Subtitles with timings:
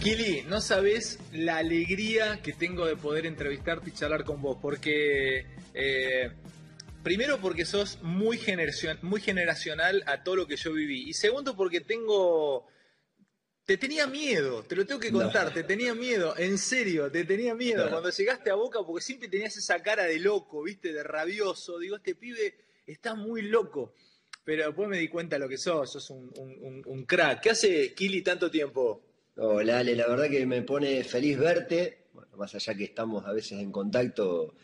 [0.00, 5.44] Kili, no sabes la alegría que tengo de poder entrevistarte y charlar con vos, porque
[5.74, 6.32] eh,
[7.02, 11.54] primero porque sos muy, generacion, muy generacional a todo lo que yo viví, y segundo
[11.54, 12.66] porque tengo,
[13.66, 17.54] te tenía miedo, te lo tengo que contar, te tenía miedo, en serio, te tenía
[17.54, 21.78] miedo cuando llegaste a Boca, porque siempre tenías esa cara de loco, viste, de rabioso,
[21.78, 22.54] digo, este pibe
[22.86, 23.92] está muy loco.
[24.42, 27.42] Pero después me di cuenta de lo que sos, sos un, un, un crack.
[27.42, 29.09] ¿Qué hace Kili tanto tiempo?
[29.42, 33.32] Hola Ale, la verdad que me pone feliz verte, bueno, más allá que estamos a
[33.32, 34.54] veces en contacto,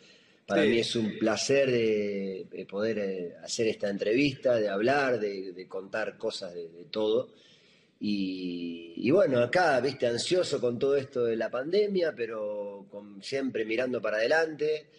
[0.46, 6.18] para mí es un placer de, poder eh, hacer esta entrevista, de hablar, de, contar
[6.18, 7.30] cosas de, todo.
[7.98, 14.02] Y, bueno, acá, viste, ansioso con todo esto de la pandemia, pero con, siempre mirando
[14.02, 14.90] para adelante.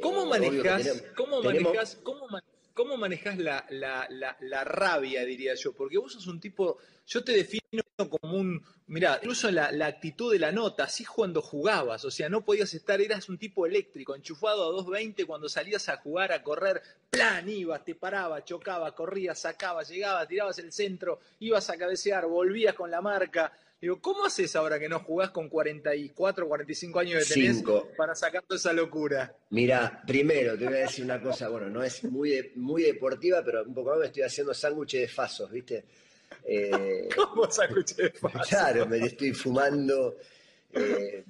[0.00, 2.28] ¿Cómo eh, manejas, ¿cómo manejas, cómo
[2.74, 4.06] ¿Cómo manejas la, la,
[4.38, 5.72] la, rabia, diría yo?
[5.72, 10.30] Porque vos sos un tipo, yo te defino como un, mira, incluso la, la, actitud
[10.30, 14.14] de la nota, así cuando jugabas, o sea, no podías estar, eras un tipo eléctrico,
[14.14, 19.38] enchufado a 220 cuando salías a jugar, a correr, plan, ibas, te parabas, chocabas, corrías,
[19.38, 23.50] sacabas, llegabas, tirabas el centro, ibas a cabecear, volvías con la marca.
[23.80, 27.62] Digo, ¿cómo haces ahora que no jugás con 44, 45 años de tenés
[27.96, 29.34] para sacar toda esa locura?
[29.50, 33.64] Mira, primero te voy a decir una cosa, bueno, no es muy, muy deportiva, pero
[33.64, 35.84] un poco más me estoy haciendo sándwiches de fasos, ¿viste?
[36.46, 37.94] Eh, ¿Cómo fasos?
[38.48, 40.16] Claro, me estoy fumando.
[40.72, 41.24] Eh,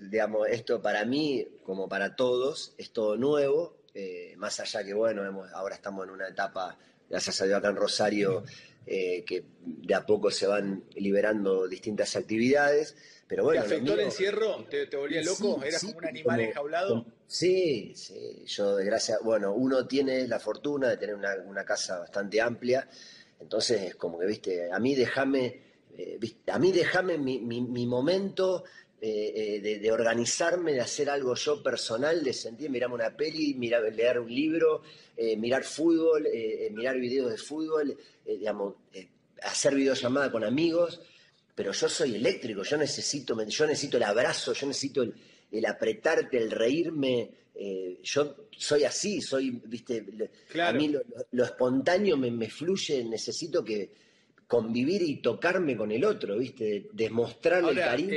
[0.00, 5.44] digamos, esto para mí, como para todos, es todo nuevo, eh, más allá que, bueno,
[5.54, 6.78] ahora estamos en una etapa,
[7.10, 8.44] gracias a Dios acá en Rosario,
[8.86, 12.96] eh, que de a poco se van liberando distintas actividades.
[13.26, 14.64] Pero bueno, ¿Te afectó el encierro?
[14.70, 15.62] ¿Te, volvía loco?
[15.62, 17.06] ¿Eras como un animal enjaulado?
[17.26, 18.44] sí, sí.
[18.46, 22.88] Yo, desgracia, bueno, uno tiene la fortuna de tener una, casa bastante amplia.
[23.40, 25.60] Entonces, es como que, viste, a mí déjame,
[25.96, 26.18] eh,
[26.48, 28.64] a mí déjame mi, momento
[29.00, 33.82] eh, eh, de, organizarme, de hacer algo yo personal, de sentir, mirar una peli, mirar,
[33.92, 34.82] leer un libro,
[35.36, 36.28] mirar fútbol,
[36.72, 38.74] mirar videos de fútbol, digamos,
[39.42, 41.00] hacer videollamada con amigos,
[41.58, 46.50] pero yo soy eléctrico, yo necesito, yo necesito el abrazo, yo necesito el, apretarte, el
[46.50, 47.30] reírme,
[48.02, 50.04] yo soy así, soy, viste,
[50.62, 50.94] a mí
[51.32, 53.90] lo, espontáneo me, me, fluye, necesito que
[54.46, 58.16] convivir y tocarme con el otro, viste, demostrarle el cariño.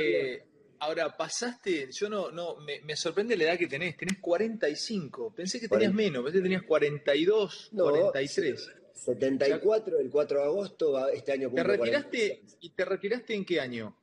[0.78, 5.68] Ahora, pasaste, yo no, no, me, sorprende la edad que tenés, tenés 45, pensé que
[5.68, 8.70] tenías menos, pensé que tenías 42, 43.
[8.92, 13.96] 74, el 4 de agosto, este año ¿Te retiraste, ¿Y te retiraste en qué año?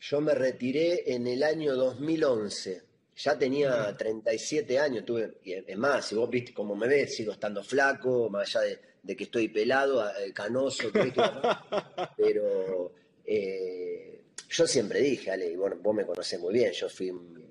[0.00, 2.93] Yo me retiré en el año 2011.
[3.16, 7.62] Ya tenía 37 años, tuve, es más, si vos viste cómo me ves, sigo estando
[7.62, 10.90] flaco, más allá de, que estoy pelado, eh, canoso,
[12.16, 12.92] pero
[13.24, 17.44] eh, yo siempre dije, Ale, y bueno, vos me conocés muy bien, yo fui un,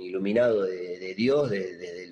[0.00, 2.08] iluminado de, Dios desde,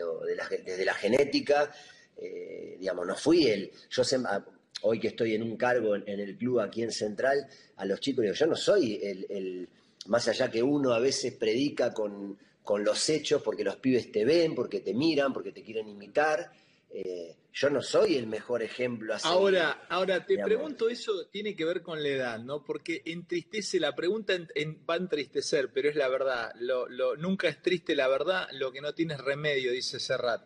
[0.84, 1.72] la, genética,
[2.16, 4.02] eh, digamos, no fui el, yo
[4.82, 7.46] hoy que estoy en un cargo en, el club aquí en Central,
[7.76, 9.68] a los chicos digo, yo no soy el,
[10.06, 14.24] más allá que uno a veces predica con, con los hechos, porque los pibes te
[14.24, 16.50] ven, porque te miran, porque te quieren imitar,
[16.90, 19.28] eh, yo no soy el mejor ejemplo así.
[19.28, 22.64] Ahora, ahora te pregunto, eso tiene que ver con la edad, ¿no?
[22.64, 24.34] Porque entristece, la pregunta
[24.90, 26.52] va a entristecer, pero es la verdad.
[26.58, 30.42] Lo, nunca es triste la verdad, lo que no tienes remedio, dice Serrat.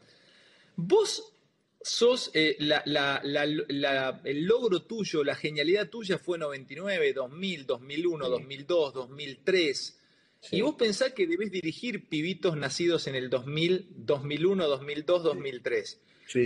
[0.77, 1.33] Vos
[1.81, 10.00] sos, eh, el logro tuyo, la genialidad tuya fue 99, 2000, 2001, 2002, 2003.
[10.51, 16.01] Y vos pensás que debes dirigir pibitos nacidos en el 2000, 2001, 2002, 2003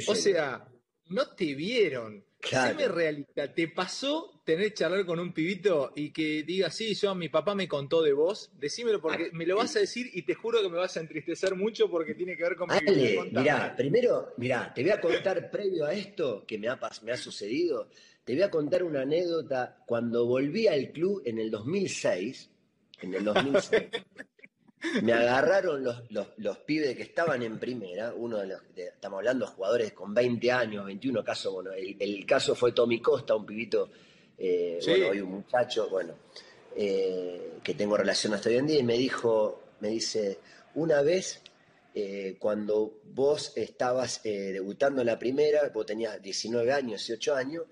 [0.06, 0.66] o sea,
[1.08, 2.24] no te vieron.
[2.40, 2.94] Claro.
[2.94, 3.54] realidad.
[3.54, 7.66] ¿Te pasó tener charlar con un pibito y que diga, sí, yo, mi papá me
[7.66, 8.50] contó de vos?
[8.58, 11.54] Decímelo porque me lo vas a decir y te juro que me vas a entristecer
[11.54, 15.50] mucho porque tiene que ver con Ale, mi mirá, primero, mirá, te voy a contar
[15.50, 17.88] previo a esto que me ha, me ha sucedido,
[18.24, 22.50] te voy a contar una anécdota cuando volví al club en el 2006,
[23.00, 23.82] en el 2006.
[25.02, 29.52] Me agarraron los, los, pibes que estaban en primera, uno de los, estamos hablando de
[29.52, 33.90] jugadores con 20 años, 21 casos, bueno, el, caso fue Tommy Costa, un pibito,
[34.36, 36.14] eh, bueno, hoy un muchacho, bueno,
[36.76, 40.38] eh, que tengo relación hasta hoy en día, y me dijo, me dice,
[40.74, 41.40] una vez
[41.94, 47.64] eh, cuando vos estabas debutando en la primera, vos tenías 19 años, 18 años,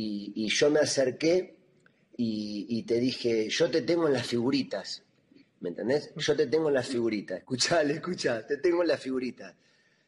[0.00, 1.56] y, yo me acerqué
[2.18, 5.02] y, y te dije, yo te tengo en las figuritas,
[5.60, 6.12] ¿Me entendés?
[6.14, 9.56] Yo te tengo en la figurita, escuchale, escucha, te tengo en la figurita.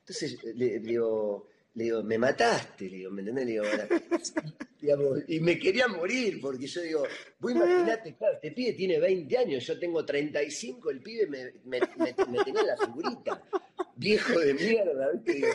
[0.00, 3.46] Entonces le, digo, le digo, me mataste, le digo, ¿me entendés?
[3.46, 7.02] Le digo, y me quería morir, porque yo digo,
[7.40, 11.80] vos imaginate, claro, este pibe tiene 20 años, yo tengo 35, el pibe me, me,
[11.98, 13.42] me, tenía la figurita,
[13.96, 15.48] viejo de mierda, ¿viste?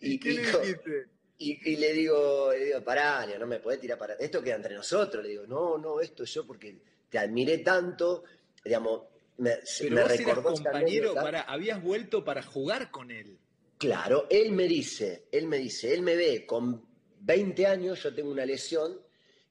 [0.00, 1.06] Y, qué le dijiste?
[1.40, 4.14] Y, le digo, le digo, pará, no me podés tirar para.
[4.14, 5.22] Esto queda entre nosotros.
[5.22, 6.76] Le digo, no, no, esto yo porque
[7.08, 8.24] te admiré tanto,
[8.64, 9.02] digamos,
[9.38, 13.38] me, Pero me vos recordó compañero, para, habías vuelto para jugar con él.
[13.78, 16.84] Claro, él me dice, él me dice, él me ve con
[17.20, 19.00] 20 años, yo tengo una lesión,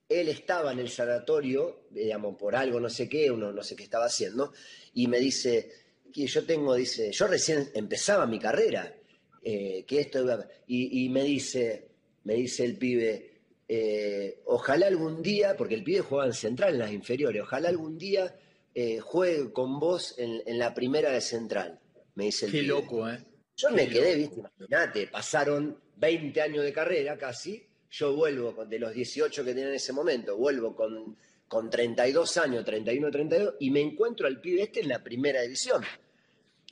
[0.10, 3.84] él estaba en el sanatorio, digamos, por algo, no sé qué, uno no sé qué
[3.84, 4.52] estaba haciendo,
[4.94, 5.72] y me dice,
[6.14, 8.94] que yo tengo, dice, yo recién empezaba mi carrera,
[9.44, 10.26] eh, que esto
[10.68, 11.88] y, y, me dice,
[12.24, 13.38] me dice el pibe,
[13.68, 17.98] eh, ojalá algún día, porque el pibe jugaba en central, en las inferiores, ojalá algún
[17.98, 18.36] día
[18.74, 21.80] eh, juegue con vos en, la primera de central,
[22.16, 23.24] me dice el Qué loco, ¿eh?
[23.56, 28.94] Yo me quedé, viste, imagínate, pasaron 20 años de carrera casi, yo vuelvo de los
[28.94, 31.18] 18 que tenía en ese momento, vuelvo con,
[31.48, 35.84] con 32 años, 31, 32, y me encuentro al pibe este en la primera división.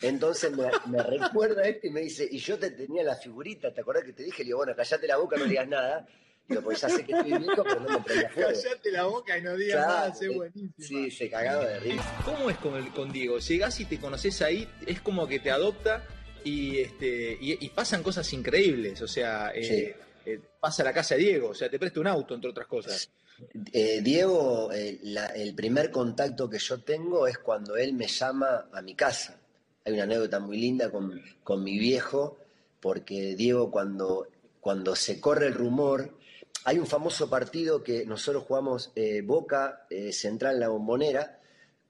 [0.01, 0.51] Entonces
[0.87, 4.13] me, recuerda este y me dice, y yo te tenía la figurita, ¿te acordás que
[4.13, 4.39] te dije?
[4.39, 6.05] Le digo, bueno, callate la boca, no digas nada.
[6.47, 8.49] Digo, pues ya sé que estoy viejo, pero no me prendía fuego.
[8.49, 10.73] Callate la boca y no digas nada, es buenísimo.
[10.77, 12.21] Sí, se cagaba de risa.
[12.25, 13.39] ¿Cómo es con, el, con Diego?
[13.39, 16.03] Llegás y te conoces ahí, es como que te adopta
[16.43, 19.01] y, este, y, pasan cosas increíbles.
[19.01, 19.95] O sea, eh,
[20.25, 22.67] eh, pasa a la casa de Diego, o sea, te presta un auto, entre otras
[22.67, 23.09] cosas.
[23.71, 28.93] Eh, Diego, el primer contacto que yo tengo es cuando él me llama a mi
[28.93, 29.39] casa
[29.85, 32.39] hay una anécdota muy linda con, mi viejo,
[32.79, 34.27] porque Diego cuando,
[34.59, 36.17] cuando se corre el rumor,
[36.63, 41.39] hay un famoso partido que nosotros jugamos eh, Boca eh, Central en la Bombonera,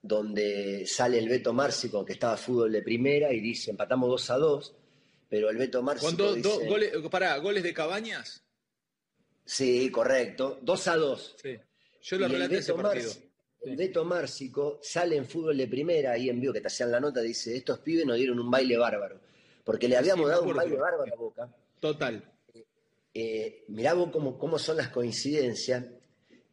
[0.02, 4.36] donde sale el Beto Márcico, que estaba fútbol de primera, y dice, empatamos 2 a
[4.36, 4.74] 2,
[5.30, 8.44] pero el Beto Márcico dice, goles, para, ¿goles de Cabañas?
[9.46, 11.36] Sí, correcto, 2 a 2.
[11.42, 11.56] Sí.
[12.02, 13.10] Yo lo relaté ese partido.
[13.66, 17.00] El Beto Márcico sale en fútbol de primera, ahí en vivo que te hacían la
[17.00, 19.18] nota, dice, estos pibes nos dieron un baile bárbaro,
[19.64, 21.54] porque le habíamos dado un baile bárbaro a Boca.
[21.80, 22.22] Total.
[23.12, 25.84] Eh, mirá vos cómo, cómo son las coincidencias.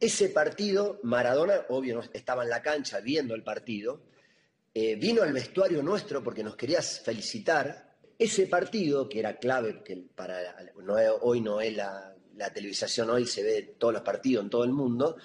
[0.00, 4.02] Ese partido, Maradona, obvio, estaba en la cancha viendo el partido,
[4.74, 7.94] eh, vino al vestuario nuestro porque nos querías felicitar.
[8.18, 10.56] Ese partido, que era clave, que para
[11.20, 14.72] hoy no es la, la televisación, hoy se ve todos los partidos en todo el
[14.72, 15.16] mundo,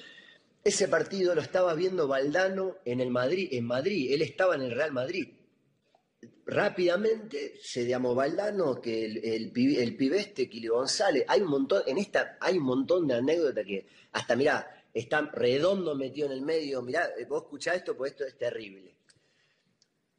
[0.64, 4.72] ese partido lo estaba viendo Valdano en el Madrid, en Madrid, él estaba en el
[4.72, 5.34] Real Madrid.
[6.46, 11.98] Rápidamente se llamó Valdano, que el, el, el pibeste, Kili González, hay un montón, en
[11.98, 16.82] esta hay un montón de anécdotas que hasta mirá, está redondo metido en el medio,
[16.82, 18.96] mirá, vos escuchás esto, pues esto es terrible.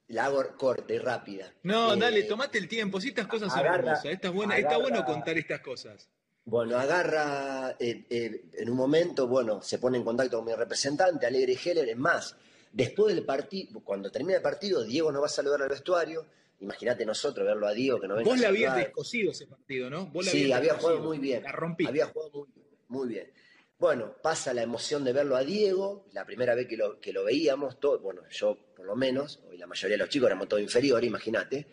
[0.09, 1.53] La hago corte, rápida.
[1.63, 5.61] No, dale, eh, tomate el tiempo, si estas cosas son hermosas, está bueno contar estas
[5.61, 6.09] cosas.
[6.45, 11.27] Bueno, agarra eh, eh, en un momento, bueno, se pone en contacto con mi representante,
[11.27, 12.37] Alegre Heller, es más,
[12.73, 16.27] después del partido, cuando termina el partido, Diego nos va a saludar al vestuario,
[16.61, 20.11] imagínate nosotros verlo a Diego que no venga Vos le habías descosido ese partido, ¿no?
[20.23, 21.43] sí, había jugado muy bien.
[21.43, 21.87] La rompí.
[21.87, 22.47] Había jugado
[22.89, 23.31] muy, bien.
[23.79, 27.25] Bueno, pasa la emoción de verlo a Diego, la primera vez que lo, que lo
[27.25, 30.63] veíamos, todo, bueno, yo por lo menos, y la mayoría de los chicos éramos todos
[30.63, 31.67] inferiores, imagínate.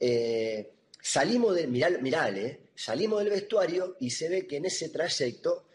[0.00, 5.66] Eh, salimos de, mirá, mirale, Salimos del vestuario y se ve que en ese trayecto,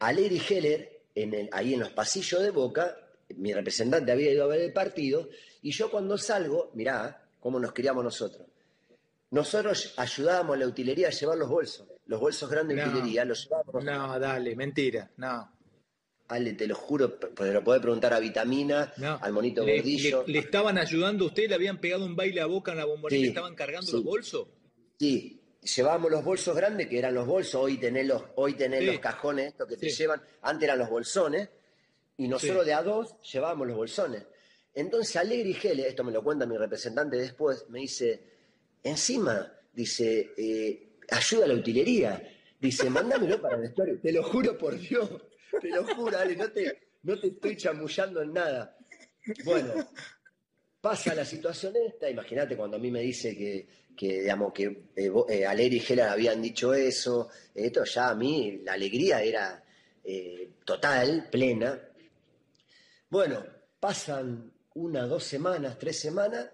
[0.00, 2.96] Alegri Heller, en el, ahí en los pasillos de Boca,
[3.36, 5.28] mi representante había ido a ver el partido,
[5.62, 8.46] y yo cuando salgo, mirá cómo nos criamos nosotros.
[9.30, 13.44] Nosotros ayudábamos a la utilería a llevar los bolsos, los bolsos grandes de utilería, los
[13.44, 13.84] llevábamos.
[13.84, 15.52] No, dale, mentira, no.
[16.28, 20.24] Ale, te lo juro, pues lo podés preguntar a Vitamina, al monito gordillo.
[20.26, 21.48] Le, estaban ayudando a usted?
[21.48, 24.04] ¿Le habían pegado un baile a boca en la bombonera y le estaban cargando los
[24.04, 24.48] bolsos?
[24.98, 28.98] Sí, llevábamos los bolsos grandes, que eran los bolsos, hoy tenés los, hoy tenés los
[28.98, 31.48] cajones estos que te llevan, antes eran los bolsones,
[32.16, 34.24] y nosotros de a dos llevábamos los bolsones.
[34.74, 38.22] Entonces Alegre y Gele, esto me lo cuenta mi representante después, me dice,
[38.82, 42.22] encima, dice, eh, ayuda a la utilería,
[42.60, 45.10] dice, mándamelo para el vestuario, te lo juro por Dios,
[45.60, 48.76] te lo juro, Ale, no te, no te estoy chamullando en nada.
[49.44, 49.74] Bueno,
[50.88, 55.12] pasa la situación esta, imagínate cuando a mí me dice que, que digamos que eh,
[55.28, 59.62] eh y Gela habían dicho eso, esto ya a mí la alegría era
[60.02, 61.78] eh, total, plena.
[63.10, 63.44] Bueno,
[63.78, 66.48] pasan una, dos semanas, tres semanas,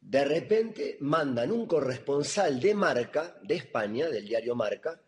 [0.00, 4.98] de repente mandan un corresponsal de Marca, de España, del diario Marca,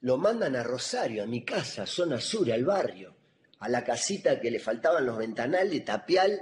[0.00, 3.16] lo mandan a Rosario, a mi casa, zona sur, al barrio,
[3.60, 6.38] a la casita que le faltaban los ventanales, tapial,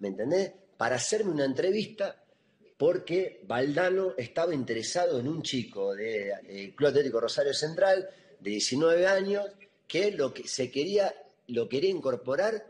[0.00, 0.63] ¿me entendés?
[0.76, 2.24] Para hacerme una entrevista
[2.76, 8.08] porque Valdano estaba interesado en un chico del de, Club Atlético Rosario Central
[8.40, 9.46] de 19 años
[9.86, 11.14] que lo se quería,
[11.48, 12.66] lo quería incorporar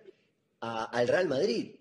[0.61, 1.75] al Real Madrid.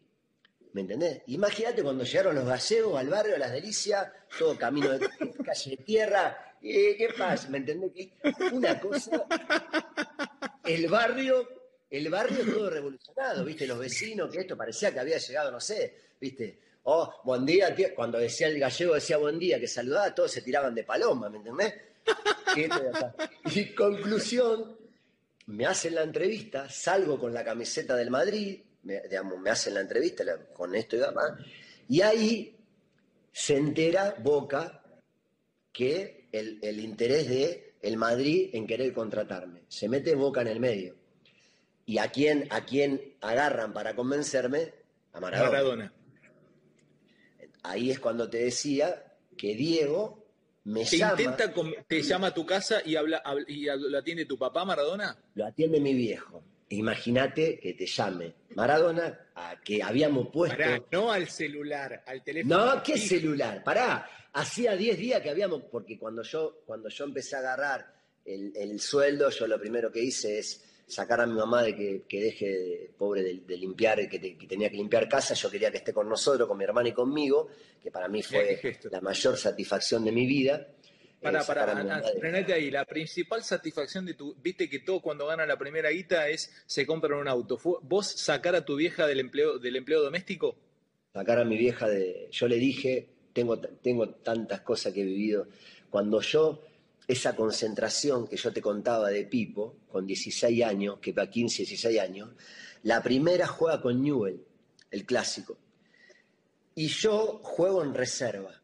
[0.74, 1.22] ¿Me entendés?
[1.28, 4.08] Imagínate cuando llegaron los gallegos al barrio, a las delicias,
[4.40, 5.00] todo camino de
[5.46, 6.56] calle de tierra.
[6.62, 7.50] ¿Qué pasa?
[7.50, 8.10] ¿Me entendés?
[8.52, 9.26] Una cosa.
[10.64, 11.48] El barrio,
[11.98, 13.68] el barrio todo revolucionado, ¿viste?
[13.68, 16.60] Los vecinos, que esto parecía que había llegado, no sé, ¿viste?
[16.84, 17.90] Oh, buen día, tío.
[17.96, 21.38] Cuando decía el gallego, decía buen día, que saludaba, todos se tiraban de paloma, ¿me
[21.38, 21.74] entendés?
[23.54, 24.78] Y conclusión,
[25.48, 29.02] me hacen la entrevista, salgo con la camiseta del Madrid, me,
[29.50, 30.24] hacen la entrevista
[30.54, 31.32] con esto y demás,
[31.88, 32.56] y ahí
[33.32, 34.84] se entera Boca
[35.72, 39.64] que el, interés de el Madrid en querer contratarme.
[39.68, 40.96] Se mete Boca en el medio.
[41.86, 44.74] ¿Y a quién, a quién agarran para convencerme?
[45.12, 45.94] A Maradona.
[47.64, 50.24] Ahí es cuando te decía que Diego
[50.66, 51.22] me ¿Te llama.
[51.22, 51.54] Intenta,
[51.88, 55.18] te llama a tu casa y, habla, y lo atiende tu papá Maradona?
[55.36, 56.44] Lo atiende mi viejo.
[56.70, 60.58] Imagínate que te llame Maradona, a que habíamos puesto.
[60.58, 62.76] Pará, no al celular, al teléfono.
[62.76, 63.64] No, ¿qué celular?
[63.64, 67.94] Pará, hacía 10 días que habíamos, porque cuando yo, cuando yo empecé a agarrar
[68.26, 72.92] el, sueldo, yo lo primero que hice es sacar a mi mamá de que, deje,
[72.98, 76.48] pobre, de, limpiar, que, que, tenía que limpiar casa, yo quería que esté con nosotros,
[76.48, 77.50] con mi hermana y conmigo,
[77.82, 78.60] que para mí fue
[78.92, 80.68] la mayor satisfacción de mi vida.
[81.22, 82.70] Para, para, frenate ahí.
[82.70, 84.36] La principal satisfacción de tu.
[84.42, 87.58] Viste que todo cuando gana la primera guita es se compran un auto.
[87.82, 90.58] ¿Vos sacar a tu vieja del empleo, del empleo doméstico?
[91.14, 92.28] Sacar a mi vieja de.
[92.30, 95.48] Yo le dije, tengo, tengo tantas cosas que he vivido.
[95.90, 96.62] Cuando yo,
[97.08, 102.00] esa concentración que yo te contaba de Pipo, con 16 años, que va 15, 16
[102.00, 102.30] años,
[102.84, 104.44] la primera juega con Newell,
[104.92, 105.58] el clásico.
[106.76, 108.64] Y yo juego en reserva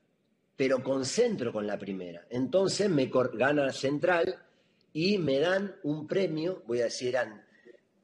[0.59, 2.27] pero concentro con la primera.
[2.29, 4.43] Entonces me gana Central
[4.91, 7.45] y me dan un premio, voy a decir, eran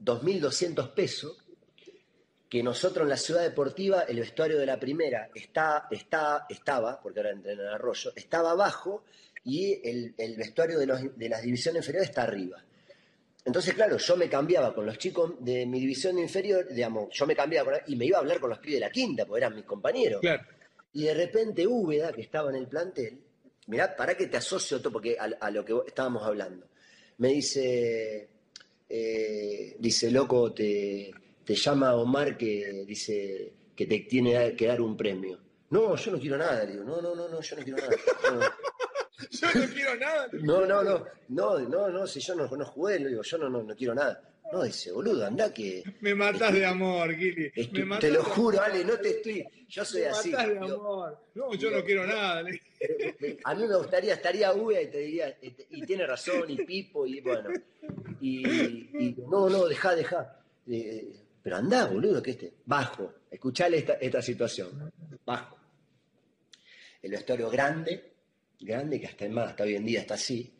[0.02, 1.44] 2.200 pesos,
[2.48, 7.20] que nosotros en la ciudad deportiva, el vestuario de la primera está, está, estaba, porque
[7.20, 9.04] ahora entrena en Arroyo, estaba abajo
[9.46, 12.64] y el, vestuario de, de las divisiones inferiores está arriba.
[13.46, 17.36] Entonces, claro, yo me cambiaba con los chicos de mi división inferior, digamos, yo me
[17.36, 19.66] cambiaba y me iba a hablar con los pibes de la quinta, porque eran mis
[19.66, 20.20] compañeros.
[20.20, 20.44] Claro.
[20.94, 23.20] Y de repente Úbeda, que estaba en el plantel,
[23.68, 26.68] mirá, para que te asocio todo, porque a, lo que estábamos hablando,
[27.20, 28.30] me dice,
[28.90, 34.98] eh, dice, loco, te, te llama Omar que dice que te tiene que dar un
[34.98, 35.40] premio.
[35.70, 38.58] No, yo no quiero nada, le digo, no, no, no, no, yo no quiero nada.
[39.32, 40.28] yo no quiero nada.
[40.34, 43.64] No, no, no, no, no, no, si yo no, no jugué, digo, yo no, no,
[43.64, 44.22] no quiero nada.
[44.52, 45.84] No, dice, boludo, anda que.
[46.02, 47.52] Me matas de amor, Kili.
[48.00, 49.46] te lo juro, Ale, no te estoy.
[49.68, 50.30] Yo soy me así.
[50.30, 51.20] Matás de amor.
[51.34, 52.44] No, yo no quiero nada.
[53.44, 57.22] A mí me gustaría, estaría Uya y te diría, y tiene razón, y Pipo, y
[57.22, 57.50] bueno.
[58.22, 60.40] Y, no, no, deja, deja.
[60.68, 62.54] Eh, pero anda, boludo, que este.
[62.66, 63.14] Bajo.
[63.32, 64.92] Escuchale esta, esta situación.
[65.26, 65.58] Bajo.
[67.02, 68.15] El vestuario grande,
[68.60, 70.56] grande, que hasta, más, hasta hoy en día está así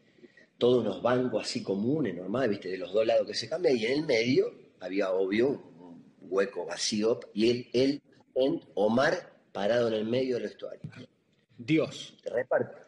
[0.58, 3.86] todos unos bancos así comunes, normales, viste, de los dos lados que se cambia, y
[3.86, 8.02] en el medio había, obvio, un hueco vacío, y él, él
[8.36, 10.90] en Omar parado en el medio del vestuario.
[11.58, 12.16] Dios.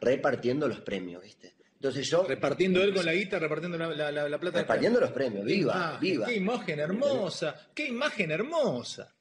[0.02, 1.56] repartiendo los premios, viste.
[1.76, 2.24] Entonces yo.
[2.24, 4.60] Repartiendo él con la guita, repartiendo la, la, plata.
[4.60, 6.26] Repartiendo los premios, viva, viva.
[6.26, 9.14] Qué imagen hermosa, qué imagen hermosa.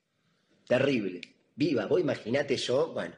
[0.67, 1.21] Terrible,
[1.55, 1.87] viva.
[1.87, 3.15] Vos imaginate yo, bueno.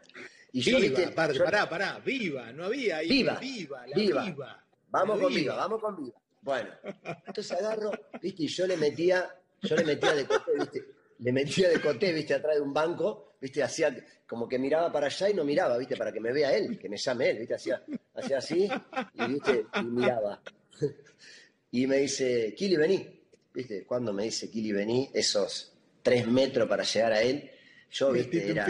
[0.52, 3.08] Y yo, viva, pará, pará, viva, no había ahí.
[3.08, 4.24] Viva, viva, la viva.
[4.24, 4.64] viva.
[4.90, 6.18] Vamos con viva, vamos con viva.
[6.40, 6.70] Bueno,
[7.26, 7.90] entonces agarro,
[8.22, 9.28] viste, y yo le metía,
[9.60, 10.84] yo le metía de coté, viste,
[11.18, 13.94] le metía de coté, viste, atrás de un banco, viste, hacía
[14.26, 16.88] como que miraba para allá y no miraba, viste, para que me vea él, que
[16.88, 17.82] me llame él, viste, hacía,
[18.14, 18.68] hacía así,
[19.14, 20.40] y viste, y miraba.
[21.70, 23.14] Y me dice, Kili, vení.
[23.52, 23.84] ¿Viste?
[23.84, 27.50] Cuando me dice Kili, vení, esos tres metros para llegar a él,
[27.90, 28.66] yo, viste, era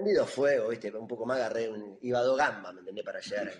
[0.00, 0.90] prendido fuego, ¿viste?
[0.96, 1.70] Un poco más agarré,
[2.02, 3.04] iba a dos gambas, ¿me entendés?
[3.04, 3.52] Para llegar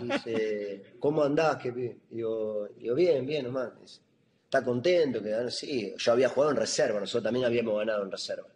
[0.00, 1.58] dice, ¿cómo andás?
[1.58, 1.70] ¿Qué?
[2.10, 3.78] Digo, digo, bien, bien, nomás.
[3.80, 4.00] Dice,
[4.44, 5.22] ¿Está contento?
[5.22, 8.48] Que, sí, yo había jugado en reserva, nosotros también habíamos ganado en reserva.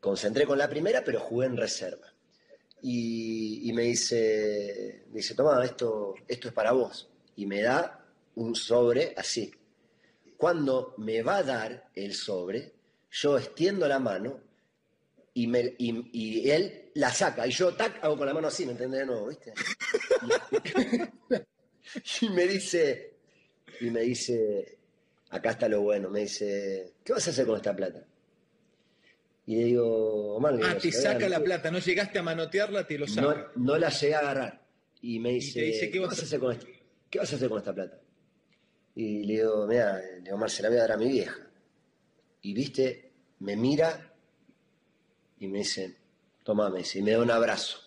[0.00, 2.06] Concentré con la primera, pero jugué en reserva.
[2.82, 7.08] Y, me dice, dice, toma, esto, esto es para vos.
[7.36, 8.04] Y me da
[8.36, 9.52] un sobre así.
[10.36, 12.72] Cuando me va a dar el sobre,
[13.10, 14.40] yo extiendo la mano
[15.36, 18.72] y, me, y, él la saca y yo tac hago con la mano así, ¿me
[18.72, 19.52] entiendes de nuevo, viste?
[22.20, 23.14] Y, me dice,
[23.80, 24.76] y me dice,
[25.30, 28.04] acá está lo bueno, me dice, ¿qué vas a hacer con esta plata?
[29.46, 33.06] Y le digo, Omar, Ah, te saca la plata, no llegaste a manotearla, te lo
[33.06, 33.52] saca.
[33.54, 34.66] No, no la llegué a agarrar.
[35.00, 36.66] Y me dice, ¿qué, vas a hacer con esta,
[37.08, 38.00] ¿qué vas a hacer con esta plata?
[38.96, 41.38] Y le digo, mira, le digo, Omar, se la voy a dar a mi vieja.
[42.42, 44.05] Y viste, me mira
[45.38, 45.96] y me dice,
[46.42, 47.78] toma, me y me da un abrazo.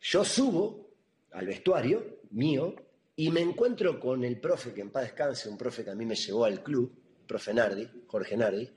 [0.00, 0.90] Yo subo
[1.32, 2.74] al vestuario mío
[3.16, 6.06] y me encuentro con el profe, que en paz descanse, un profe que a mí
[6.06, 6.92] me llevó al club,
[7.26, 8.70] profe Nardi, Jorge Nardi,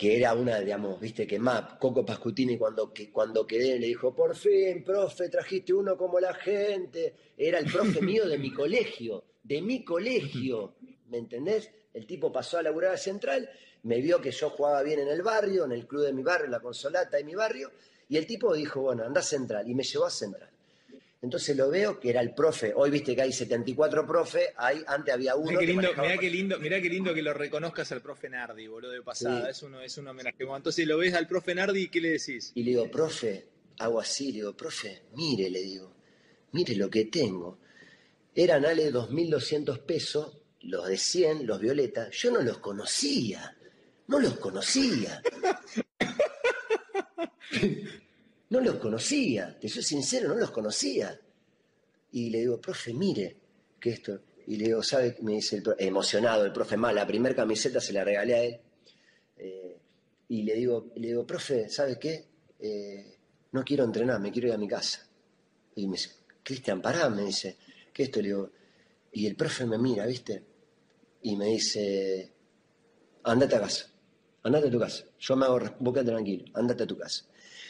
[0.00, 4.14] que era una, digamos, viste, que más, Coco Pascutini cuando, que, cuando quedé le dijo,
[4.14, 7.14] por fin, profe, trajiste uno como la gente.
[7.36, 10.76] Era el profe mío de mi colegio, de mi colegio,
[11.10, 11.70] ¿me entendés?
[11.92, 13.50] El tipo pasó a laburar a Central,
[13.82, 16.46] me vio que yo jugaba bien en el barrio, en el club de mi barrio,
[16.46, 17.70] en la consolata de mi barrio,
[18.08, 20.50] y el tipo dijo, bueno, anda a Central, y me llevó a Central.
[21.22, 22.72] Entonces lo veo que era el profe.
[22.74, 25.50] Hoy viste que hay 74 profe, hay, antes había uno.
[25.50, 28.66] Mirá qué lindo, mirá qué lindo, mirá qué lindo que lo reconozcas al profe Nardi,
[28.66, 29.50] boludo, de pasada.
[29.50, 30.36] Es, uno, es un homenaje.
[30.40, 32.52] Entonces lo ves al profe Nardi y ¿qué le decís?
[32.54, 33.44] Y le digo, profe,
[33.78, 35.92] hago así, le digo, profe, mire, le digo,
[36.52, 37.58] mire lo que tengo.
[38.34, 42.10] Eran ale 2.200 pesos, los de 100, los violetas.
[42.12, 43.56] Yo no los conocía,
[44.06, 45.22] no los conocía.
[48.50, 51.18] No los conocía, te soy sincero, no los conocía.
[52.10, 53.36] Y le digo, profe, mire,
[53.78, 54.20] que esto.
[54.48, 55.16] Y le digo, ¿sabe?
[55.22, 58.60] Me dice el emocionado, el profe mal, la primera camiseta se la regalé a él.
[59.36, 59.78] Eh,
[60.28, 62.24] y le digo, le digo, profe, ¿sabe qué?
[62.58, 63.16] Eh,
[63.52, 65.06] no quiero entrenar, me quiero ir a mi casa.
[65.76, 66.10] Y me dice,
[66.42, 67.56] Cristian, pará, me dice,
[67.92, 68.20] ¿qué esto?
[68.20, 68.50] Le digo,
[69.12, 70.42] y el profe me mira, ¿viste?
[71.22, 72.32] Y me dice,
[73.24, 73.86] andate a casa,
[74.42, 75.04] andate a tu casa.
[75.18, 77.24] Yo me hago, boca tranquilo, andate a tu casa.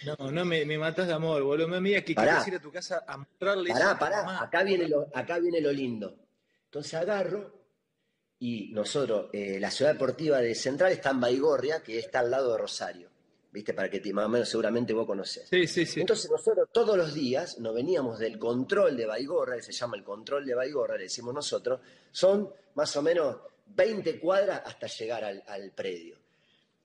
[0.04, 1.68] No, no, me, me matas de amor, boludo.
[1.68, 5.08] Me amiga que quieres ir a tu casa a mostrarle Pará, pará, acá viene, lo,
[5.12, 6.14] acá viene lo lindo.
[6.64, 7.60] Entonces agarro
[8.38, 12.52] y nosotros, eh, la ciudad deportiva de Central está en Baigorria, que está al lado
[12.52, 13.10] de Rosario.
[13.52, 13.74] ¿Viste?
[13.74, 15.48] Para que más o menos seguramente vos conocés.
[15.50, 16.00] Sí, sí, sí.
[16.00, 20.04] Entonces nosotros todos los días nos veníamos del control de Baigorra, que se llama el
[20.04, 21.80] control de Baigorra, le decimos nosotros,
[22.12, 23.36] son más o menos
[23.74, 26.16] 20 cuadras hasta llegar al, predio.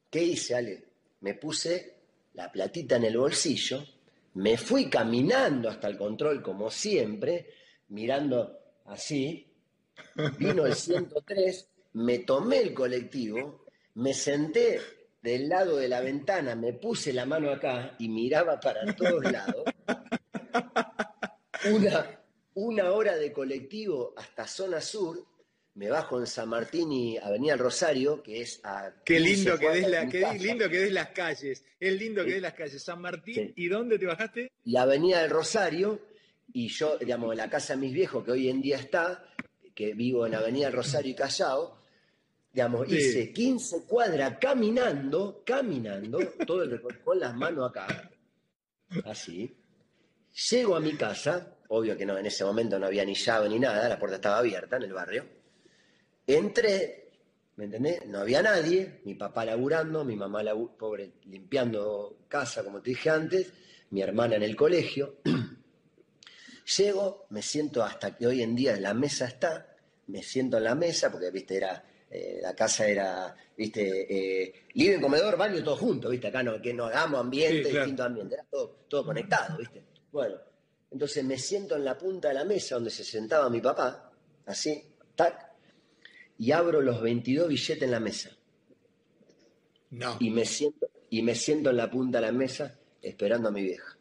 [0.09, 0.83] ¿Qué hice, Ale?
[1.21, 1.95] Me puse
[2.33, 3.83] la platita en el bolsillo,
[4.35, 7.49] me fui caminando hasta el control como siempre,
[7.89, 9.47] mirando así,
[10.37, 14.81] vino el 103, me tomé el colectivo, me senté
[15.21, 19.63] del lado de la ventana, me puse la mano acá y miraba para todos lados.
[21.71, 22.21] Una,
[22.53, 25.25] una hora de colectivo hasta zona sur,
[25.75, 28.93] me bajo en San Martín y Avenida Rosario, que es a...
[29.03, 32.41] Qué lindo que des la, qué lindo que des las calles, es lindo que des
[32.41, 32.81] las calles.
[32.81, 34.51] San Martín, ¿y dónde te bajaste?
[34.63, 35.99] La Avenida del Rosario,
[36.53, 39.25] y yo, digamos, en la casa de mis viejos, que hoy en día está,
[39.73, 41.81] que vivo en Avenida del Rosario y Callao,
[42.53, 48.09] digamos, hice 15 cuadras caminando, caminando, todo el con las manos acá,
[49.03, 49.53] así.
[50.49, 53.59] Llego a mi casa, obvio que no, en ese momento no había ni llave ni
[53.59, 55.34] nada, la puerta estaba abierta en el barrio
[56.27, 57.11] Entré,
[57.55, 58.05] ¿me entendés?
[58.07, 60.41] No había nadie, mi papá laburando, mi mamá
[60.77, 63.53] pobre limpiando casa, como te dije antes,
[63.91, 65.17] mi hermana en el colegio.
[66.77, 69.75] Llego, me siento hasta que hoy en día la mesa está,
[70.07, 74.99] me siento en la mesa, porque, viste, era, eh, la casa era, viste, eh, living,
[74.99, 78.85] comedor, baño, todo junto, viste, acá no, que no hagamos ambiente, distinto ambiente, era todo,
[78.87, 79.83] todo conectado, viste.
[80.11, 80.37] Bueno,
[80.89, 84.11] entonces me siento en la punta de la mesa donde se sentaba mi papá,
[84.47, 84.83] así,
[85.15, 85.54] tac,
[86.37, 88.31] y abro los 22 billetes en la mesa.
[89.91, 90.17] No.
[90.19, 93.63] Y me siento, y me siento en la punta de la mesa esperando a mi
[93.63, 93.97] vieja.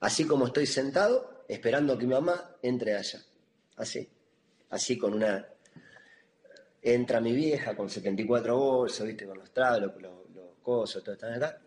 [0.00, 3.22] Así como estoy sentado, esperando que mi mamá entre allá.
[3.76, 4.08] Así.
[4.70, 5.46] Así con una.
[6.82, 9.26] Entra mi vieja con 74 bolsos, ¿viste?
[9.26, 10.02] Con los tragos, los,
[10.34, 11.60] los, cosos, todo están acá.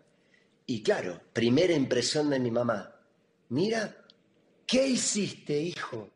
[0.66, 2.94] Y claro, primera impresión de mi mamá.
[3.50, 4.04] Mira,
[4.66, 6.10] ¿qué hiciste, hijo?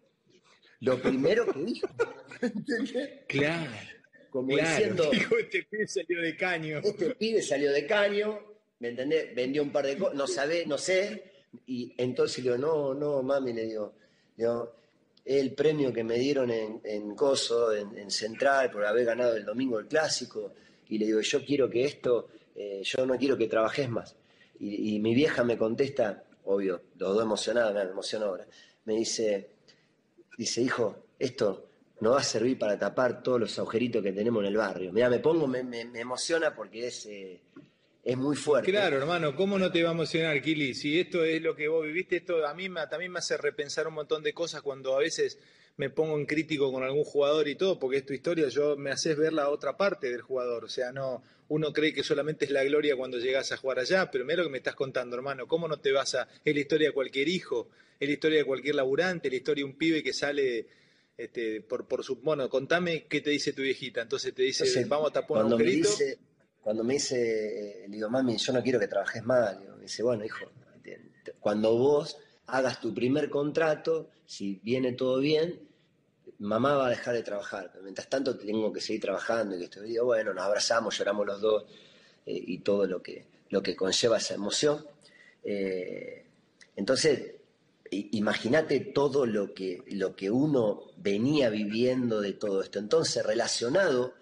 [0.81, 1.89] Lo primero que dijo.
[3.27, 3.73] Claro.
[4.31, 5.11] Como diciendo.
[5.13, 6.79] este pibe salió de caño.
[6.85, 8.39] Este pibe salió de caño,
[8.79, 9.35] ¿me entendés?
[9.35, 11.33] Vendió un par de cosas, no sabe, no sé.
[11.67, 13.95] Y entonces le digo, no, no, mami, le digo,
[15.25, 19.79] el premio que me dieron en, en Coso, en, Central, por haber ganado el domingo
[19.79, 20.55] el clásico.
[20.89, 24.17] Y le digo, yo quiero que esto, eh, yo no quiero que trabajes más.
[24.61, 28.47] Y, mi vieja me contesta, obvio, los dos emocionados, me emociono ahora.
[28.85, 29.51] Me dice,
[30.39, 31.69] dice, hijo, esto
[32.01, 34.93] no va a servir para tapar todos los agujeritos que tenemos en el barrio.
[34.93, 35.61] Mira, me pongo, me,
[35.95, 37.41] emociona porque es, eh,
[38.05, 38.71] es muy fuerte.
[38.71, 40.75] Claro, hermano, ¿cómo no te va a emocionar, Kili?
[40.75, 43.95] Si esto es lo que vos viviste, esto a mí también me hace repensar un
[43.95, 45.39] montón de cosas cuando a veces
[45.77, 48.91] me pongo en crítico con algún jugador y todo, porque es tu historia, yo me
[48.91, 50.65] haces ver la otra parte del jugador.
[50.65, 54.11] O sea, no, uno cree que solamente es la gloria cuando llegas a jugar allá,
[54.11, 56.29] pero mira lo que me estás contando, hermano, ¿cómo no te vas a...
[56.45, 59.71] Es la historia de cualquier hijo, es la historia de cualquier laburante, la historia de
[59.71, 60.67] un pibe que sale
[61.17, 62.17] este, por, por su...
[62.17, 64.03] Bueno, contame qué te dice tu viejita.
[64.03, 65.89] Entonces te dice, vamos a tapar un agujerito.
[66.61, 69.59] cuando me dice, le digo, mami, yo no quiero que trabajes mal.
[69.77, 70.47] me dice, bueno, hijo,
[71.41, 75.69] cuando vos hagas tu primer contrato, si viene todo bien,
[76.39, 77.73] mamá va a dejar de trabajar.
[77.83, 81.41] mientras tanto tengo que seguir trabajando y que estoy, digo, bueno, nos abrazamos, lloramos los
[81.41, 81.65] dos
[82.27, 84.87] eh, y todo lo que, lo que conlleva esa emoción.
[85.43, 86.25] Eh,
[86.77, 87.38] entonces,
[87.91, 92.79] imagínate todo lo que, lo que uno venía viviendo de todo esto.
[92.79, 94.15] Entonces, relacionado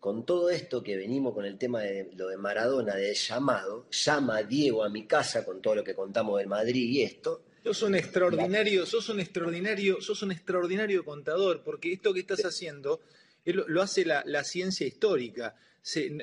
[0.00, 4.38] con todo esto que venimos con el tema de lo de Maradona, del llamado, llama
[4.38, 7.80] a Diego a mi casa con todo lo que contamos de Madrid y esto, Sos
[7.80, 13.00] un extraordinario, sos un extraordinario, sos un extraordinario contador, porque esto que estás haciendo
[13.46, 15.56] lo, hace la, ciencia histórica.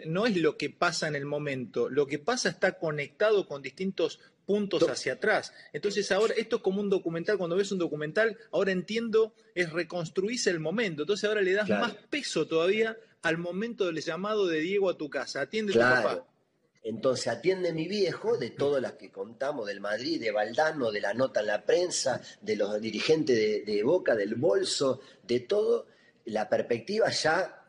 [0.06, 4.19] No es lo que pasa en el momento, lo que pasa está conectado con distintos
[4.45, 5.54] puntos hacia atrás.
[5.71, 10.50] Entonces ahora, esto es como un documental, cuando ves un documental, ahora entiendo, es reconstruirse
[10.50, 11.04] el momento.
[11.04, 15.10] Entonces ahora le das más peso todavía al momento del llamado de Diego a tu
[15.10, 15.41] casa.
[15.41, 16.28] Atiende a tu papá.
[16.84, 21.13] Entonces atiende mi viejo de todas las que contamos, del Madrid, de Valdano, de la
[21.13, 25.86] nota en la prensa, de los dirigentes de, Boca, del bolso, de todo,
[26.26, 27.61] la perspectiva ya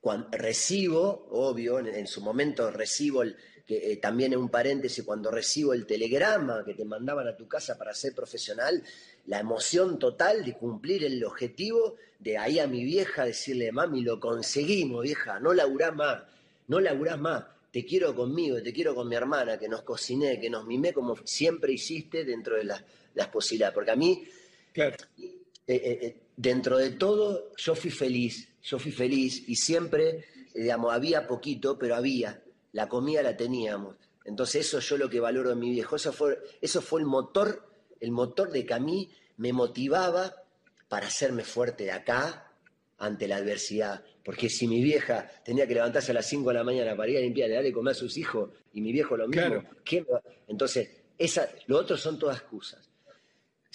[0.00, 5.30] cuando recibo, obvio, en, su momento recibo el, que eh, también en un paréntesis, cuando
[5.30, 8.82] recibo el telegrama que te mandaban a tu casa para ser profesional,
[9.26, 14.20] la emoción total de cumplir el objetivo de ahí a mi vieja decirle, mami, lo
[14.20, 16.22] conseguimos, vieja, no laburás más,
[16.68, 17.44] no laburás más
[17.76, 21.14] te quiero conmigo, te quiero con mi hermana, que nos cociné, que nos mimé como
[21.24, 22.82] siempre hiciste dentro de las,
[23.30, 23.74] posibilidades.
[23.74, 24.26] Porque a mí,
[24.72, 24.96] claro.
[25.18, 31.26] Eh, eh, dentro de todo, yo fui feliz, yo fui feliz y siempre, digamos, había
[31.26, 33.96] poquito, pero había, la comida la teníamos.
[34.24, 37.68] Entonces eso yo lo que valoro en mi viejo, eso fue, eso fue el motor,
[38.00, 40.34] el motor de que a mí me motivaba
[40.88, 42.52] para hacerme fuerte de acá
[42.98, 46.64] ante la adversidad, porque si mi vieja tenía que levantarse a las 5 de la
[46.64, 49.62] mañana para ir a limpiar darle comer a sus hijos, y mi viejo lo mismo,
[50.48, 52.85] entonces, esa, lo otro son todas excusas.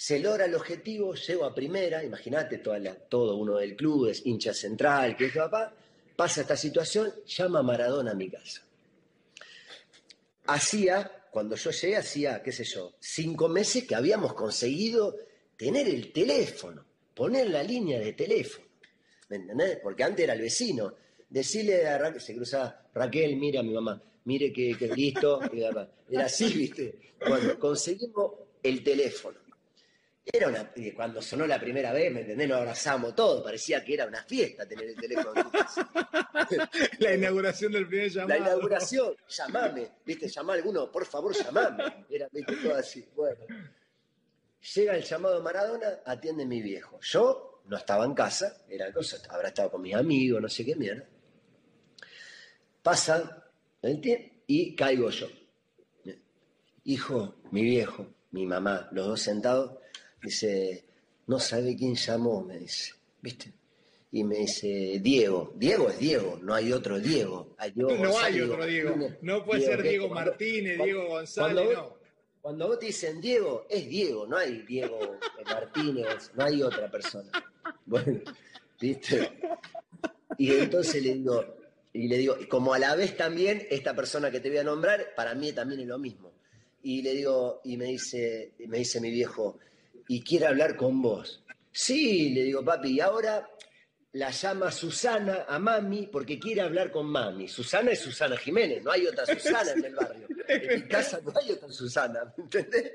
[0.02, 5.16] Se logra el objetivo, llego a primera, imagínate todo uno del club, es hincha central,
[5.16, 5.72] que es papá,
[6.16, 8.62] pasa esta situación, llama a Maradona a mi casa.
[10.46, 15.14] Hacía, cuando yo llegué, hacía, qué sé yo, cinco meses que habíamos conseguido
[15.56, 16.84] tener el teléfono,
[17.14, 18.66] poner la línea de teléfono.
[19.28, 19.78] ¿me entendés?
[19.80, 20.96] Porque antes era el vecino.
[21.30, 25.40] Decirle a Raquel, se cruzaba, Raquel, mira a mi mamá, mire que, que listo.
[26.10, 26.98] Era así, ¿viste?
[27.24, 28.32] Bueno, conseguimos
[28.64, 29.41] el teléfono.
[30.24, 32.48] Era una, cuando sonó la primera vez, ¿me entendés?
[32.48, 35.50] Nos abrazamos todos, parecía que era una fiesta tener el teléfono.
[37.00, 38.28] la inauguración del primer llamado.
[38.28, 40.28] La inauguración, llamame, ¿viste?
[40.28, 42.06] Llamá a alguno, por favor, llamame.
[42.08, 42.54] Era, ¿viste?
[42.56, 43.04] Todo así.
[43.16, 43.44] Bueno.
[44.74, 47.00] Llega el llamado de Maradona, atiende mi viejo.
[47.00, 50.76] Yo no estaba en casa, era cosa, habrá estado con mis amigos, no sé qué
[50.76, 51.04] mierda.
[52.80, 53.44] Pasa
[53.82, 55.26] el tiempo y caigo yo.
[56.84, 59.81] Hijo, mi viejo, mi mamá, los dos sentados,
[60.22, 60.84] dice,
[61.26, 63.52] no sabe quién llamó, me dice, ¿viste?
[64.10, 67.56] Y me dice, Diego, Diego es Diego, no hay otro Diego.
[67.74, 72.02] no hay otro Diego, no puede ser Diego Martínez, Diego González, no.
[72.42, 74.98] Cuando vos te dicen Diego, es Diego, no hay Diego
[75.46, 77.30] Martínez, no hay otra persona.
[77.86, 78.20] Bueno,
[78.80, 79.38] ¿viste?
[80.38, 81.44] Y entonces le digo,
[81.92, 85.14] y le digo, como a la vez también esta persona que te voy a nombrar,
[85.14, 86.32] para mí también es lo mismo.
[86.82, 89.58] Y le digo, y me dice, me dice mi viejo,
[90.12, 91.42] y quiere hablar con vos.
[91.72, 93.48] Sí, le digo, papi, y ahora
[94.12, 97.48] la llama Susana a mami porque quiere hablar con mami.
[97.48, 100.28] Susana es Susana Jiménez, no hay otra Susana en el barrio.
[100.48, 102.92] En mi casa no hay otra Susana, ¿me entendés?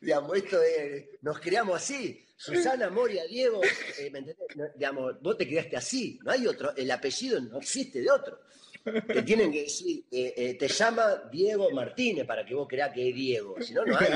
[0.00, 2.24] Digamos, esto es, nos creamos así.
[2.36, 3.60] Susana, Moria, Diego,
[3.98, 4.46] eh, ¿me entendés?
[4.76, 8.42] digamos, vos te creaste así, no hay otro, el apellido no existe de otro.
[8.84, 13.08] Te tienen que decir, eh, eh, te llama Diego Martínez para que vos creas que
[13.08, 14.08] es Diego, si no, no hay.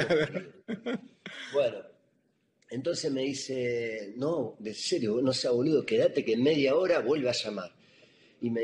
[1.53, 1.96] Bueno,
[2.69, 7.29] entonces me dice, no, de serio, no sea boludo, quédate que en media hora vuelve
[7.29, 7.73] a llamar.
[8.41, 8.63] Y me,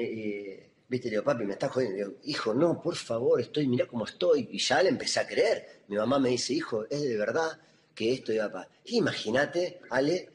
[0.89, 1.97] viste, le digo, papi, me estás jodiendo.
[1.97, 4.49] Le digo, hijo, no, por favor, estoy, mirá cómo estoy.
[4.51, 5.83] Y ya le empecé a creer.
[5.89, 7.59] Mi mamá me dice, hijo, es de verdad
[7.95, 8.69] que esto iba a.
[8.87, 10.29] Imagínate, Ale,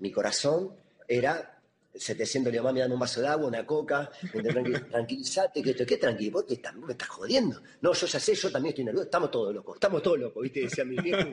[0.00, 0.74] mi corazón
[1.06, 1.51] era
[1.94, 4.10] 700 le digo, mami, dame un vaso de agua, una coca,
[4.90, 6.42] tranquilízate, que esto, ¿qué tranquilo?
[6.42, 6.46] ¿Vos
[6.86, 7.62] me estás jodiendo?
[7.80, 10.60] No, yo ya sé, yo también estoy nervioso, estamos todos locos, estamos todos locos, ¿viste?
[10.62, 11.28] Decía mi viejo,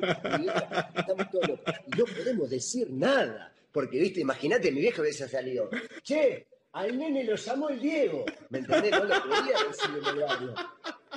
[0.95, 1.73] estamos todos locos.
[1.87, 5.69] Y no podemos decir nada, porque, viste, imagínate, mi viejo hubiese salido,
[6.03, 8.25] che, al nene lo llamó el Diego.
[8.49, 8.91] ¿Me entendés?
[8.91, 10.53] No lo podía decir en el barrio.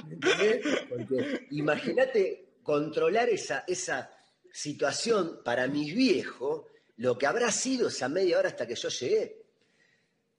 [0.06, 0.66] ¿Me entendés?
[0.88, 4.10] Porque imagínate controlar esa, esa
[4.52, 9.42] situación para mi viejo, lo que habrá sido esa media hora hasta que yo llegué.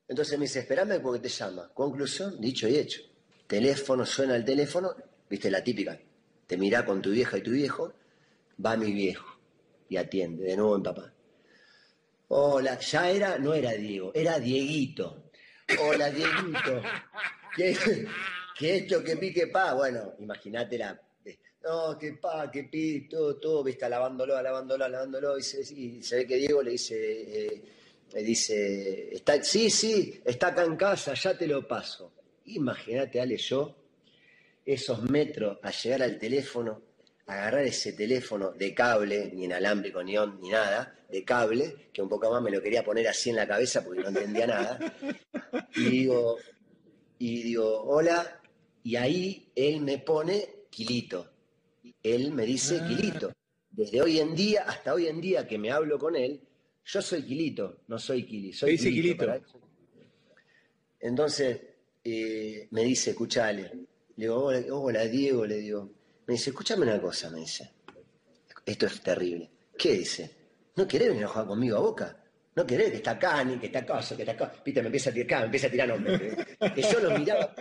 [0.08, 1.72] Entonces me dice, espérame porque te llama.
[1.74, 3.02] Conclusión, dicho y hecho.
[3.48, 4.96] Teléfono, suena el teléfono,
[5.30, 6.00] viste la típica,
[6.48, 7.94] te mira con tu vieja y tu viejo,
[8.63, 9.38] va mi viejo
[9.89, 11.13] y atiende, de nuevo en papá.
[12.30, 15.30] Hola, ya era, no era Diego, era Dieguito.
[15.80, 16.82] Hola, Dieguito.
[17.56, 18.08] ¿Qué,
[18.58, 19.74] qué hecho que pique pa?
[19.74, 21.00] Bueno, imagínate la.
[21.63, 25.38] No, que pa, que pi, todo, todo, viste, lavándolo.
[25.38, 26.95] Y se, y se ve que Diego le dice,
[27.45, 27.63] eh,
[28.12, 32.12] le dice, está, sí, sí, está acá en casa, ya te lo paso.
[32.45, 33.76] Imagínate, Ale, yo,
[34.65, 36.82] esos metros a llegar al teléfono,
[37.28, 42.10] agarrar ese teléfono de cable, ni inalámbrico, ni on, ni nada, de cable, que un
[42.10, 44.80] poco más me lo quería poner así en la cabeza porque no entendía nada.
[45.76, 46.38] Y digo,
[47.19, 48.41] y digo, hola,
[48.84, 51.33] y ahí él me pone Quilito.
[52.02, 52.88] Él me dice Ah.
[52.88, 53.34] Quilito.
[53.69, 56.41] Desde hoy en día, hasta hoy en día que me hablo con él,
[56.86, 59.26] yo soy Quilito, no soy Quili, soy dice Quilito.
[61.00, 61.60] Entonces
[62.04, 63.72] eh, me dice, escuchale.
[64.15, 65.89] Le digo, hola, hola, Diego, le digo.
[66.28, 67.72] Me dice, escúchame una cosa, me dice.
[68.65, 69.50] Esto es terrible.
[69.78, 70.32] ¿Qué dice?
[70.76, 72.24] ¿No querés venir a jugar conmigo a Boca?
[72.56, 74.54] ¿No querés que está Cani, que está acá, que está acá?
[74.63, 76.36] Viste, me empieza a tirar, me empieza a tirar nombres.
[76.76, 77.56] Que yo lo miraba,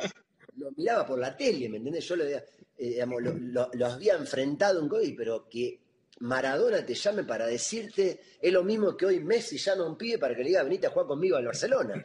[0.57, 2.07] lo miraba por la tele, ¿me entendés?
[2.07, 2.45] Yo lo, veía,
[2.85, 5.79] eh, digamos, lo, lo- lo había enfrentado en COVID, pero que
[6.21, 10.19] Maradona te llame para decirte, es lo mismo que hoy Messi llama a un pibe
[10.19, 12.05] para que le diga, venite a jugar conmigo al Barcelona.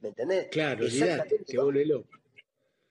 [0.00, 0.48] ¿Me entendés?
[0.50, 1.64] Claro, Exactamente igual.
[1.66, 2.08] vuelve loco.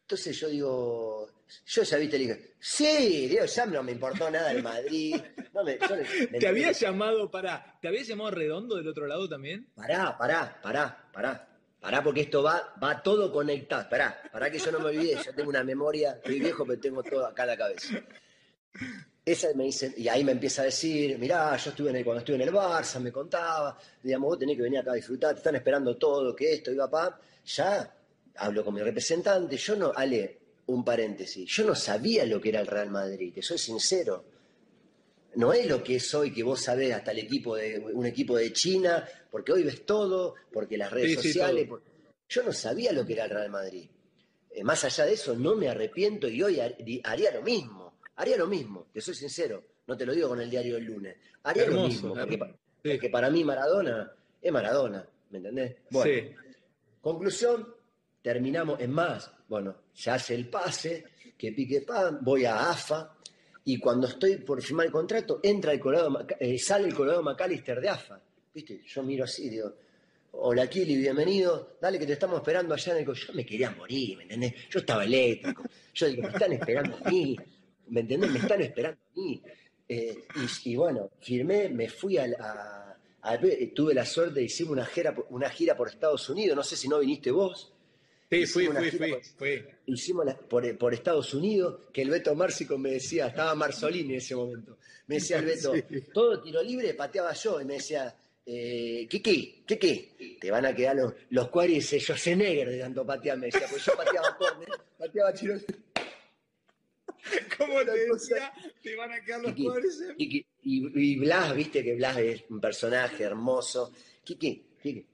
[0.01, 1.29] Entonces yo digo,
[1.65, 5.15] yo ya viste, le dije, sí, Dios, ya no me importó nada el Madrid.
[5.53, 9.05] No me, yo le- ¿me ¿Te había llamado, para, ¿te había llamado Redondo del otro
[9.07, 9.67] lado también?
[9.75, 11.46] Pará, pará, pará, pará.
[11.79, 13.87] Pará porque esto va, va todo conectado.
[13.89, 17.03] Pará, pará que yo no me olvide, yo tengo una memoria, estoy viejo, pero tengo
[17.03, 18.01] todo acá en la cabeza.
[19.23, 22.19] Esa me dice, y ahí me empieza a decir, mirá, yo estuve en el, cuando
[22.19, 25.39] estuve en el Barça, me contaba, digamos, vos tenés que venir acá a disfrutar, te
[25.39, 27.19] están esperando todo, que esto, iba papá.
[27.45, 27.93] Ya
[28.35, 32.61] hablo con mi representante, yo no, Ale, un paréntesis, yo no sabía lo que era
[32.61, 34.36] el Real Madrid, te soy sincero.
[35.37, 38.35] No es lo que es hoy, que vos sabés hasta el equipo de un equipo
[38.37, 41.67] de China, porque hoy ves todo, porque las redes Sí, sociales.
[41.67, 41.81] por-
[42.29, 43.89] Yo no sabía lo que era el Real Madrid.
[44.51, 46.59] Eh, más allá de eso, no me arrepiento y hoy
[47.03, 47.99] haría lo mismo.
[48.15, 49.63] Haría lo mismo, te soy sincero.
[49.85, 51.15] No te lo digo con el diario del lunes.
[51.43, 52.51] Haría lo Hermoso, mismo, porque, hermoso.
[52.51, 52.89] pa- Sí.
[52.91, 55.75] porque para mí Maradona es Maradona, ¿me entendés?
[55.91, 56.35] Bueno, Sí.
[57.01, 57.73] Conclusión,
[58.21, 59.31] terminamos en más.
[59.47, 61.05] Bueno, se hace el pase,
[61.37, 63.15] que pique pan, voy a AFA
[63.67, 67.81] y cuando estoy por firmar el contrato, entra el Colorado, eh, sale el Colorado McAllister
[67.81, 68.21] de AFA.
[68.53, 68.81] ¿Viste?
[68.87, 69.73] Yo miro así, digo,
[70.31, 73.05] hola Kili, bienvenido, dale que te estamos esperando allá en el...
[73.05, 73.13] co-".
[73.13, 74.53] Yo me quería morir, ¿me entendés?
[74.69, 75.63] Yo estaba eléctrico.
[75.93, 77.35] Yo digo, me están esperando a mí,
[77.89, 78.31] ¿me entendés?
[78.31, 79.41] Me están esperando a mí.
[79.89, 80.17] Eh,
[80.63, 83.39] y, bueno, firmé, me fui a, a- a-
[83.75, 86.99] tuve la suerte, hicimos una gira, una gira por Estados Unidos, no sé si no
[86.99, 87.73] viniste vos,
[88.29, 89.65] Sí, fui, fui, fui, por- fui.
[89.85, 94.17] hicimos la- por, por Estados Unidos, que el Beto Márcico me decía, estaba Marzolini en
[94.19, 96.01] ese momento, me decía el Beto, Sí.
[96.13, 98.13] todo tiro libre, pateaba yo, y me decía,
[98.45, 99.07] eh.
[99.09, 100.37] ¿Qué qué?
[100.41, 103.93] Te van a quedar los, los cuadrices Schwarzenegger de tanto patear, me decía, pues yo
[103.95, 105.55] pateaba córner, pateaba tiro
[107.57, 108.51] ¿Cómo te decía?
[108.81, 110.15] Te van a quedar los Kiki, cuadriceps.
[110.17, 113.91] Kiki, y, y Blas, viste que Blas es un personaje hermoso.
[114.23, 115.05] Kiki, Kiki,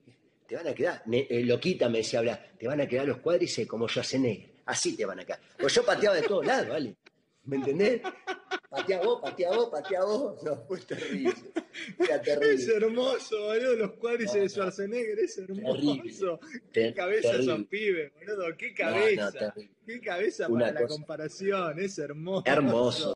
[0.46, 3.18] te van a quedar, ne- eh, loquita me decía Blas, te van a quedar los
[3.18, 5.40] cuádriceps como Schwarzenegger, así te van a quedar.
[5.58, 6.96] Pues yo pateaba de todos lados, ¿vale?
[7.44, 8.00] ¿Me entendés?
[8.70, 10.42] Patea vos, patea vos, patea vos.
[10.42, 11.32] No, fue terrible.
[11.98, 12.74] Era Es terrible.
[12.76, 14.48] hermoso, boludo, los cuádriceps No, de.
[14.48, 16.40] Schwarzenegger, es hermoso.
[16.72, 16.72] Terrible.
[16.72, 17.52] Qué cabeza terrible.
[17.52, 19.54] esos pibes, boludo, qué No, no, cabeza.
[19.86, 22.44] Qué cabeza Una para la comparación, es hermoso.
[22.46, 23.14] Hermoso.